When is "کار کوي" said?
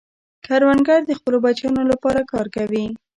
2.31-2.85